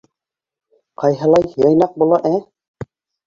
[1.03, 2.91] —Ҡайһылай йыйнаҡ була, ә!